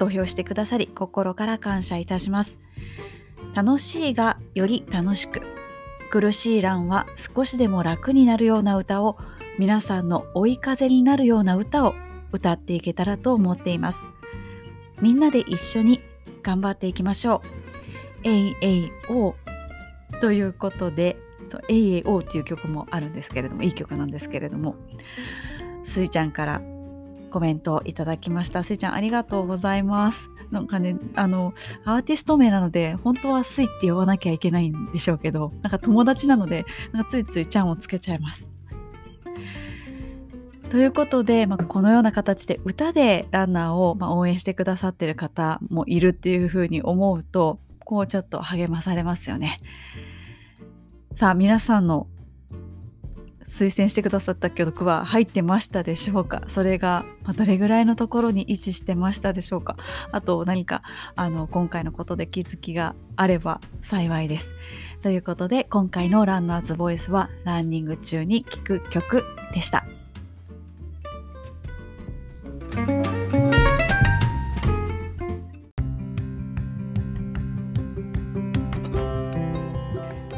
[0.00, 2.58] 投票してくださり心から感謝いたします。
[3.54, 5.42] 楽しいがより楽しく
[6.10, 9.18] 苦しいランは少しでも楽になるような歌を
[9.58, 11.94] 皆さんの追い風になるような歌を
[12.32, 14.08] 歌っていけたらと思っています。
[15.02, 16.00] みんなで一緒に
[16.42, 17.42] 頑張っていきましょ
[18.24, 18.26] う。
[18.26, 19.34] AAO
[20.22, 21.18] ということで
[21.68, 24.76] AAO っていう曲もあるんですけれどもいい曲なんですけれども
[25.84, 26.62] すいちゃんから
[27.30, 28.62] コメントをいただきました。
[28.62, 30.28] すいちゃんありがとうございます。
[30.50, 38.50] なんかね、あの、アーティスト名なので、本当はスイって呼ばなきゃいけないんでしょうけど、なんか友達なので、なんかついついちゃんをつけちゃいます。
[40.70, 47.58] ということで、まあ、このような形で歌でランナーを、ま応援してくださってる方もいるっていうふうに思うと
[47.90, 49.58] こうちょっと励まされますよね。
[51.16, 52.06] さあ皆さんの
[53.50, 56.42] 推薦してくださった曲は入ってましたでしょうか？
[56.46, 57.04] それが
[57.36, 59.76] どれぐらいのところに位置してましたでしょうか？
[60.12, 60.82] あと何か
[61.16, 64.52] あの今回のことで気づきがあれば幸いです。
[65.02, 69.84] ということで今回のランナーズボイスはランニング中に聴く曲でした。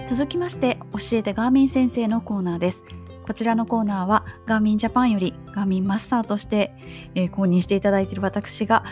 [0.08, 2.82] 続きまして教えてガーミン先生のコーナーです
[3.26, 6.72] こちらのコーナーはガーミンジャパンよりガーミンマスターとして、
[7.14, 8.84] えー、公認していただいている私が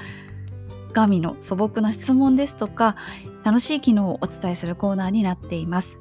[0.92, 2.96] ガーミンの素朴な質問ですとか
[3.44, 5.98] 楽しい機能をお伝えするコーナーになっています。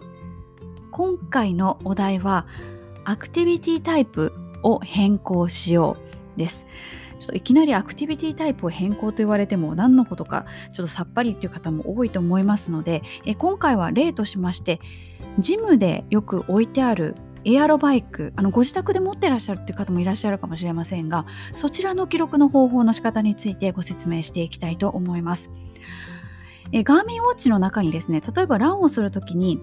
[0.92, 2.46] 今回のお題は
[3.06, 5.98] アクティビティタイプを変更しよ
[6.36, 6.66] うです。
[7.20, 14.80] ちょっといきなりアクティビティタイプを変更と言われても何のことかちょっとさっぱりっていう方も多いと思いますのでえ今回は例としまして
[15.38, 25.52] ジムでよく置いてあるエアロバイクあのご自宅で持ってらっしゃるっていう方もいらっしゃるかもしれませんがそちらの記録の方法の仕方についてご説明していきたいと思います。
[26.72, 29.60] えガーミンウォッチの中にですね例えばランをするときに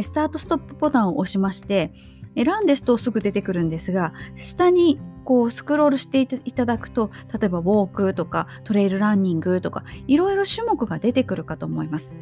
[0.00, 1.92] スタートストップボタンを押しまして
[2.36, 12.14] ランですとすぐ出てくるんですが下にこうスクロールしていただくと例えばウォークとかトレイルランニングとかいろいろ種目が出てくるかと思います。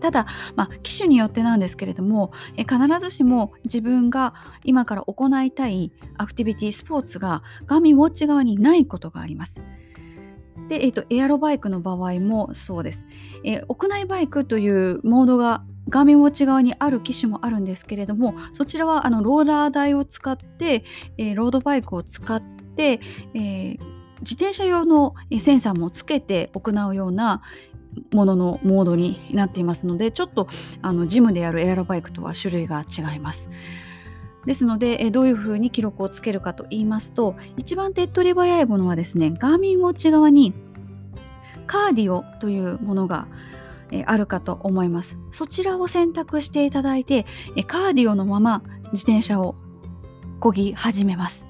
[0.00, 9.60] ただ、まあ、機種によってなんですけれどもえ必ずしも自分が今から行いたいアクティビティスポーツが画面ウォッチ側にないことがあります。
[10.68, 13.06] で、えーと、エアロバイクの場合もそうです、
[13.44, 20.84] え、屋内バイクというモードが画面ウォッチ側にある機種もあるんですけれどもそちらはあのローラー台を使って、
[21.18, 23.00] えー、ロードバイクを使って、
[23.34, 23.78] えー、
[24.20, 27.42] 自転車用のセンサーもつけて行うような
[28.12, 30.48] もののモードになっていますのでちょっと
[30.82, 33.50] あのジムでやるエアロバイクとは種類が違います。
[34.44, 40.54] ですので、えどういうふうに記録をつけるかと言いますと一番手っ取り早いものはですねガーミンウォッチ側に
[41.66, 43.26] カーディオというものが
[43.90, 45.16] えあるかと思います。
[45.32, 49.56] そちらを選択していただいてえカーディオのまま自転車を
[50.40, 51.48] 漕ぎ始めます。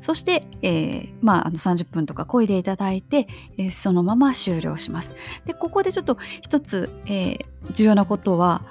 [0.00, 5.12] そして、えー、まあ、あの30分とか漕いでいただいて、えー、そのまま終了します。
[5.44, 7.38] で、ここでちょっと一つ、えー、
[7.72, 8.62] 重要なことは、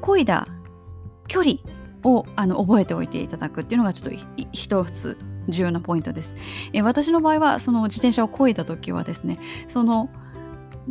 [0.00, 0.46] 漕いだ
[1.26, 1.56] 距離
[2.04, 5.18] をあの覚えておいていただくっていうのがちょっと一つ
[5.48, 6.36] 重要なポイントです。
[6.72, 10.10] え私の場合は、その自転車を漕いだ時はですね、その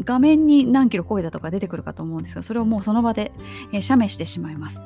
[0.04, 3.32] 画面に何キロ漕いだとか出てくるかと思うんですが、それをもうその場で、
[3.72, 4.82] え写メしてしまいます。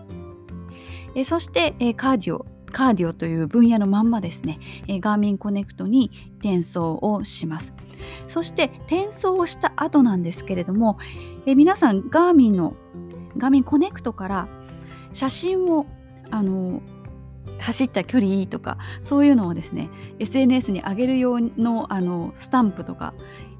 [1.15, 7.73] えそして、えカーディオカーディオという分野のまんまですね、えー、ガーミンコネクトに転送をします。
[8.27, 10.97] そして転送をした後なんですけれども、
[11.45, 12.75] えー、皆さんガーミンの
[13.37, 14.47] ガーミンコネクトから
[15.13, 15.85] 写真を
[16.31, 16.81] あの
[17.59, 23.13] 走った距離とかそういうのをですね SNS に上げる用のあのスタンプとか、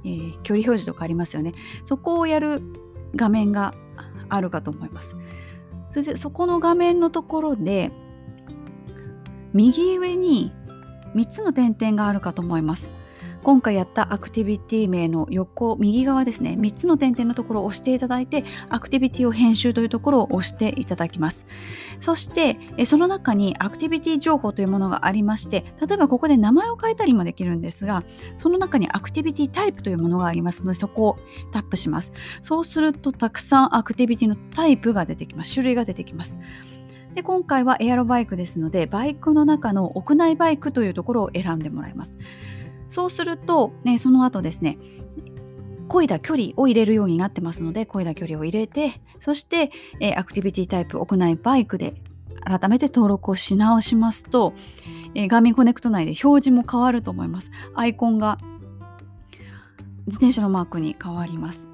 [0.06, 1.54] えー、距離表示とかありますよね。
[1.84, 2.62] そこをやる
[3.15, 3.74] 画面が
[4.30, 5.15] あるかと思います。
[5.91, 7.91] それでそこの画面のところで
[9.54, 10.52] 右上に
[11.16, 12.90] 3つの点々があるかと思います。
[13.44, 16.58] 今回やったアクティビティ名の横右側ですね。
[16.60, 21.46] 3つの点々のところを押していただいてアクティビティを編集というところを押していただきます。
[22.00, 28.04] そしてその中にアクティビティ情報というものがありまして例えばここで名前を変えたりもできるんですが
[28.36, 31.17] その中にアクティビティタイプというものがありますのでそこを
[31.52, 32.12] タップします。
[32.42, 35.54] そうするとたくさんアクティビティのタイプが出てきます。
[35.54, 36.38] 種類が出てきます。
[37.20, 42.17] で今回はエアロバイクですのでバイクの中の屋内バイクというところを選んでもらいます。
[42.88, 44.78] そうすると、ね、その後ですね
[45.90, 51.96] 漕いだ距離を入れるようになってますので漕いだ距離を入れてそして、え、アクティビティタイプ屋内バイクで
[52.46, 54.54] 改めて登録をし直しますと、
[55.13, 57.52] えー、ガーミンコネクト内で表示も変わると思います。
[57.76, 58.38] アイコンが
[60.08, 61.70] 自転車のマークに変わります。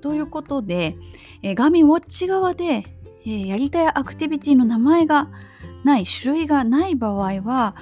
[0.00, 0.96] ということで、
[1.42, 5.28] えー、ガーミンウォッチ側で、えー、やりたいアクティビティの名前が
[5.84, 7.74] ない種類がない場合は、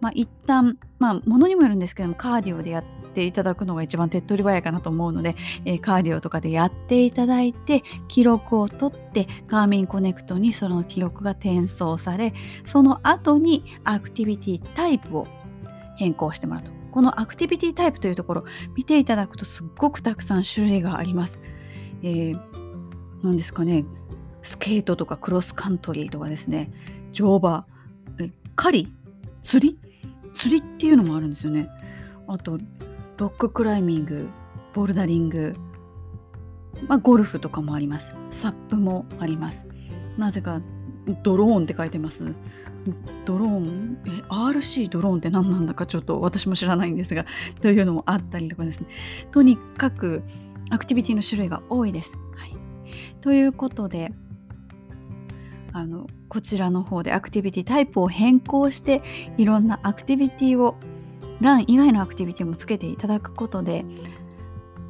[0.00, 2.84] まあ、一旦まあものにもよるんですけどもカーディオでやっ
[3.14, 12.34] ていただくのが一番手っ取り早いかなと思うので、えー、カーディオとかでやっていただいて記録を取ってガーミンコネクトにその記録が転送され
[12.66, 15.26] その後にアクティビティタイプを
[15.96, 18.44] 変更してもらうとこのアクティビティタイプというところ
[18.76, 21.40] 見ていただくとすっごくたくさん種類があります。
[22.02, 22.40] えー、
[23.22, 23.84] 何ですかね
[24.42, 26.70] スケートとかクロスカントリーとかですね。
[27.12, 27.66] 乗馬。
[28.56, 28.92] 狩り？
[29.42, 29.78] 釣り？
[30.34, 31.68] 釣りっていうのもあるんですよね。
[32.26, 32.58] あと
[33.16, 34.28] ロッククライミング
[34.74, 35.56] ボルダリング、
[36.86, 38.12] まあ、ゴルフとかもあります。
[38.30, 39.66] サップもあります。
[40.16, 40.60] なぜか
[41.22, 42.34] ドローンって書いてます。
[43.24, 43.98] ドローン？
[44.06, 47.26] え RC ドローンって何なんだかちょっと私も知らないんですが
[47.60, 48.86] というのもあったりとかですね。
[49.32, 50.22] とにかく
[50.70, 52.56] アクティビティの種類が多いです、はい、
[53.20, 54.12] ということで
[55.72, 59.02] あのこちらの方でアクティビティタイプを変更して
[59.36, 60.76] いろんなアクティビティを
[61.40, 63.84] ラン以外のアクティビティもつけていただくことで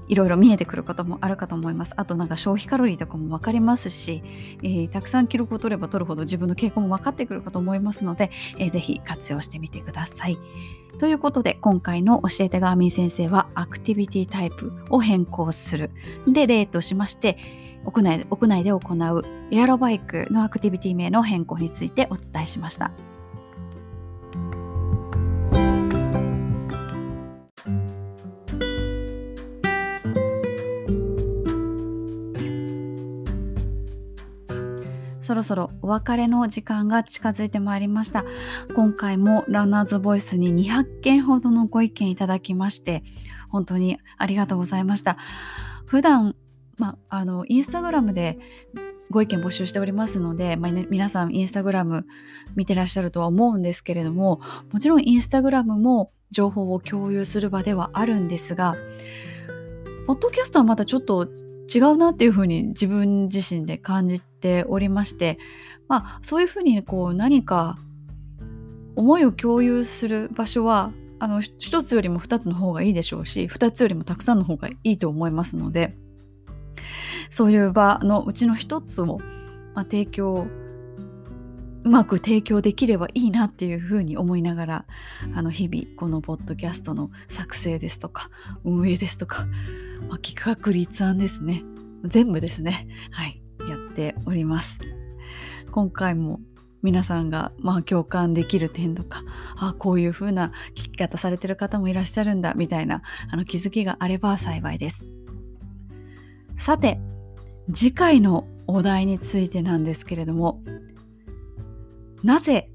[0.08, 1.92] いろいろ見えてくることもあるかと思います。
[1.96, 4.22] あとなんか消費カロリーとかも分かりますし、
[4.62, 10.38] えー、たくさん記録を取れば取るほど自分の傾向も分かってくるかと思いますので、えー、ぜひ活用してみてください。
[10.98, 15.90] ということで今回の教えてガーミン先生はアクティビティタイプを変更する。
[16.26, 17.36] で例としまして
[17.84, 22.90] 屋内屋内で行うエアロバイクのアクティビティ名の変更についてお伝えしました。
[35.28, 38.24] そろそろお別れの時間が近づいてまいりました
[38.74, 43.02] 今回もランナーズボイスに200件ほどのご意見いただきまして
[43.50, 45.18] 本当にありがとうございました
[45.84, 46.34] 普段
[46.78, 48.38] まあ、あのインスタグラムで
[49.10, 52.06] ご意見募集しておりますので、まあ、皆さんインスタグラム
[52.56, 54.40] 見てらっしゃるとは思うんですけれども
[54.72, 58.76] もちろんインスタグラムも情報を共有する場ではあるんですが
[60.06, 61.26] ポッドキャストはまたちょっと
[61.74, 65.38] 違うなっていうふうに自分自身で感じておりまして
[65.86, 67.78] まあそういうふうにこう何か
[68.96, 75.96] 思いを共有する場所はあの一つよりも二つの方がいいでしょうし二つよりもたくさんの方がいいと思いますので
[77.30, 79.18] そういう場のうちの一つを、
[79.74, 80.46] まあ、提供
[81.84, 84.84] うまく提供できればいいなっていうふうに思いながら
[85.34, 88.30] あの日々このポッドキャストの作成ですとか
[88.64, 89.46] 運営ですとか、
[90.08, 91.62] まあ、企画立案ですね。
[92.04, 92.86] 全部ですね。
[93.10, 93.42] はい。
[93.68, 94.78] やっております。
[95.70, 96.40] 今回も
[96.82, 99.22] 皆さんがまあ共感できる点とか
[99.56, 105.04] あこういう風な聞き方されてる方もいらっしゃるんだみたいなあの気づきがあれば幸いです。
[106.58, 107.00] さて
[107.72, 110.60] 次回のお題についてなんですけれども
[112.22, 112.68] なぜ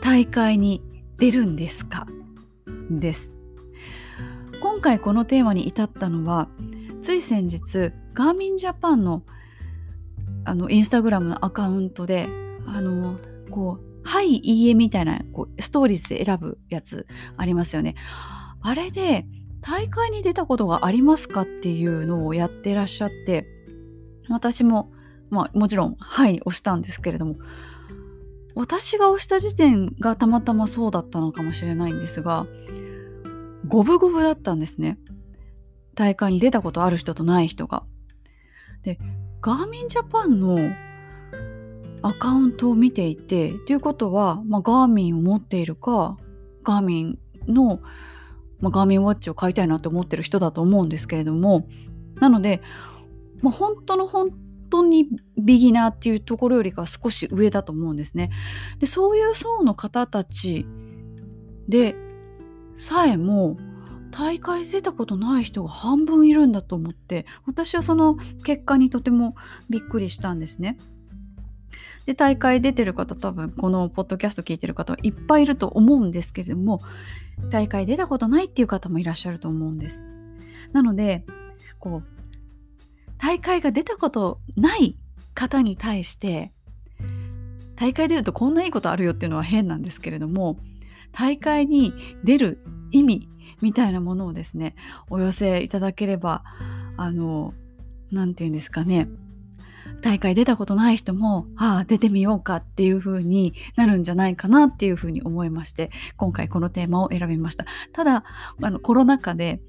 [0.00, 0.82] 大会に
[1.18, 2.06] 出るんですか？
[2.90, 3.32] です
[4.60, 6.48] 今回このテーマに至ったのは
[7.02, 9.24] つい先日ガーミンジャパンの
[10.44, 12.28] あのインスタグラムのアカウントで
[12.66, 13.16] あの
[13.50, 17.06] こう「はいいいえ」みたいなこうストーリーズで選ぶやつ
[17.36, 17.94] ありますよね。
[18.62, 19.26] あれで
[19.60, 23.46] 大会に出たことがありますかっていうのをやってらっしゃって
[24.28, 24.92] 私も、
[25.30, 27.36] まあ、もちろん「はい」押したんですけれども
[28.54, 32.46] 私が押した時点がたまたまそうだったのかもしれないんですが
[33.66, 34.98] 五分五分だったんですね
[35.94, 37.82] 大会に出たことある人とない人が。
[38.82, 38.98] で
[39.40, 40.56] ガーミンジャパンの
[42.02, 46.16] アカウントを見ていてということは、まあ、ガーミンを持っているか
[46.62, 47.80] ガーミンの、
[48.60, 51.68] まあ、ガーミンウォッチを買いたいなと思ってる人だと思うんですけれども
[52.16, 52.60] なので
[53.42, 54.28] まあ、本当の本
[54.70, 58.30] 当にビギナーっていうところよりかは少し上だと思うんですね。
[58.78, 60.66] でそういう層の方たち
[61.68, 61.94] で
[62.76, 63.56] さえも
[64.10, 69.34] 大会出たことない人が半分いるんだと思って私はその結果にとても
[69.68, 70.78] びっくりしたんですね。
[72.08, 76.80] で大会出てる方多分このポッドキャスト聞いてる方はいっぱいいると思うんですけれども
[77.50, 80.06] 大会出たことないっていう方もいらっしゃると思うんです。
[80.72, 81.26] なので
[81.78, 82.04] こう
[83.18, 84.96] 大会が出たことない
[85.34, 86.50] 方に対して
[87.76, 90.58] 大会出るとこんないいことあるよっていうのは変なんですけれども
[91.12, 91.92] 大会に
[92.24, 93.28] 出る意味
[93.60, 94.76] みたいなものをですね
[95.10, 96.42] お寄せいただければ
[96.96, 97.52] あの
[98.10, 99.08] 何て言うんですかね
[100.00, 108.24] 大会出たことない人もああ出てみようかっていう風になるんじゃないかなっていう風に思いまして今回このテーマを選びましたただ
[108.62, 109.60] あのコロナ禍で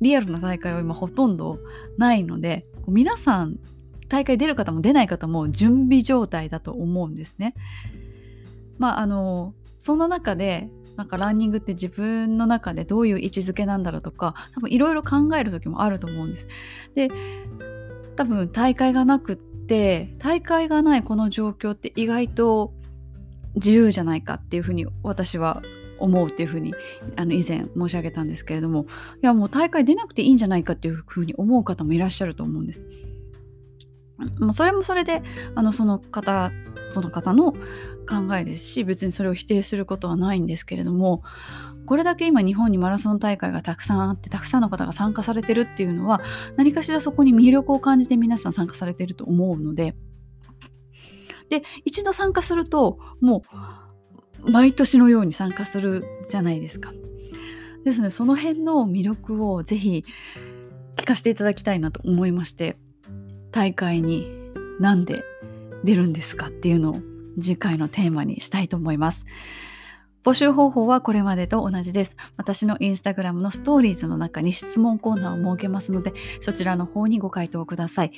[0.00, 1.58] リアルな大会は今ほとんど
[1.96, 3.58] ないので皆さん
[4.08, 7.54] 大会出る方も出ない方も準備状態だと思うんですね。
[8.78, 16.46] まああのそんな中でなんかランニングって自分の中でどういう位置づけなんだろうとか多分いろいろ考える時もあると思うんです。
[16.94, 17.08] で
[18.16, 19.36] 多分大会がなくっ
[19.66, 22.72] 大会がないこの状況って意外と
[23.54, 25.62] 自由じゃないかっていうふうに私は
[25.98, 26.74] 思うっていうふうに
[27.16, 28.86] あの以前申し上げたんですけれども
[29.22, 32.86] いやもう大会出なくていいんじゃないかっていうふうに思う方もいらっしゃると思うんです。
[34.38, 35.22] もうそれもそれで
[35.54, 36.52] あのその方
[36.90, 41.22] その方の考えですし別にそれを否定することはないんですけれども
[41.86, 46.20] これだけ今日本にマラソン大会がたくさんあってたくさんの方が参加されてるっていうのは
[46.56, 49.94] 何かしらそこに魅力を感じて皆さん参加されてると思うので
[51.50, 53.42] で一度参加するとも
[54.44, 56.92] う毎年のように参加するじゃないですか。
[57.84, 60.04] ですのでその辺の魅力をぜひ
[60.96, 62.78] 聞かせていただきたいなと思いまして
[63.54, 64.28] 大会に
[64.80, 65.24] なんで
[65.84, 66.96] 出るんですかっていうのを
[67.40, 69.24] 次回のテーマにしたいと思います。
[70.24, 72.16] 募集方法はこれまでと同じです。
[72.36, 78.12] 私のインスタグラムのストーリーズの中に質問コーナーを設けますので、そちらの方にご回答ください。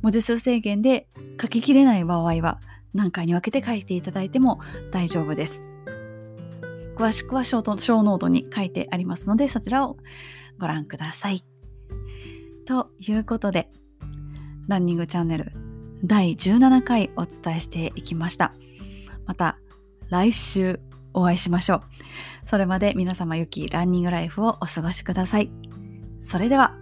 [0.00, 1.06] 文字数制限で
[1.40, 2.58] 書ききれない場合は
[2.92, 4.58] 何回に分けて書いていただいても
[4.90, 5.62] 大丈夫です。
[6.96, 9.96] 詳しくはショート小ノートに書いてありますので、そちらを
[10.58, 11.44] ご覧ください。
[12.64, 13.70] ということで、
[14.68, 15.52] ランニングチャンネル
[16.04, 18.52] 第17回お伝えしていきました。
[19.24, 19.58] また
[20.08, 20.80] 来週
[21.14, 21.82] お会いしましょう。
[22.44, 25.50] それまで皆様良きランニングライフをお過ごしください。
[26.20, 26.81] それでは。